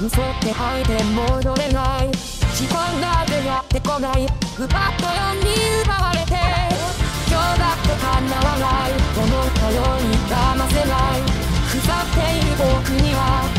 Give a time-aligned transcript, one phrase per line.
[0.00, 0.10] 嘘っ
[0.40, 2.10] て吐いて戻れない。
[2.54, 4.26] 時間なんてやってこない。
[4.56, 5.50] 奪ったように
[5.82, 6.38] 奪われて。
[7.26, 8.94] 今日だって叶わない。
[9.18, 11.26] 思ったように騙せない。
[11.66, 13.57] 腐っている僕には。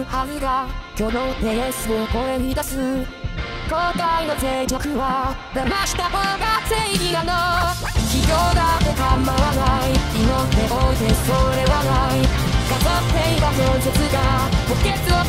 [0.00, 0.66] だっていうはずが
[0.98, 2.76] 今日のペースを声に出す。
[3.70, 6.10] 後悔の脆弱は騙した。
[6.10, 7.30] 方が正義なの。
[8.10, 9.92] 企業だって構わない。
[9.94, 12.24] 祈っておいてそれはない。
[12.70, 15.19] 飾っていた本質が補欠を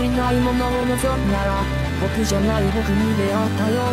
[0.00, 1.60] 足りないものを望むなら
[2.00, 3.92] 僕じゃない僕に出会ったよ。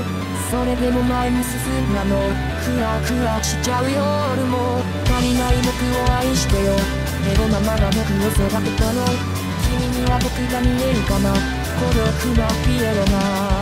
[0.49, 2.15] それでも前に進んだの。
[2.63, 6.79] クラクラしちゃう夜も足りない僕を愛してよ。
[7.27, 9.03] エゴママが僕を育てたの。
[9.67, 11.35] 君には僕が見えるかな。
[11.75, 12.07] 孤独
[12.39, 13.59] なピエロな。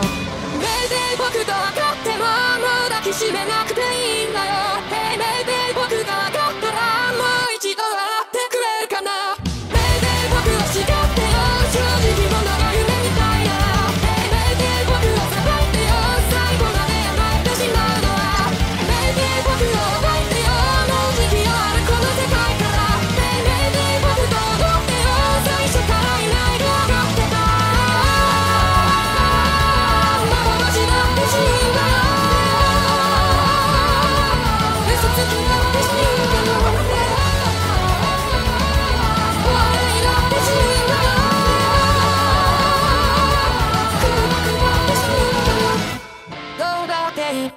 [0.54, 1.50] 目で僕と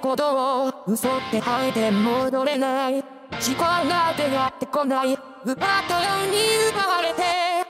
[0.00, 3.04] ことを嘘って吐いて戻れない。
[3.40, 5.18] 時間が出会ってこない。
[5.44, 5.56] 奪っ
[5.88, 6.36] たように
[6.70, 7.69] 奪われて。